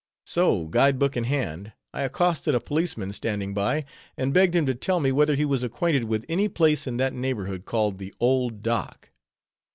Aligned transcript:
So, 0.25 0.65
guide 0.65 0.97
book 0.97 1.15
in 1.15 1.25
hand, 1.25 1.73
I 1.93 2.01
accosted 2.01 2.55
a 2.55 2.59
policeman 2.59 3.13
standing 3.13 3.53
by, 3.53 3.85
and 4.17 4.33
begged 4.33 4.55
him 4.55 4.65
to 4.65 4.73
tell 4.73 4.99
me 4.99 5.11
whether 5.11 5.35
he 5.35 5.45
was 5.45 5.61
acquainted 5.61 6.05
with 6.05 6.25
any 6.27 6.47
place 6.47 6.87
in 6.87 6.97
that 6.97 7.13
neighborhood 7.13 7.65
called 7.65 7.99
the 7.99 8.09
_"Old 8.19 8.63
Dock." 8.63 9.11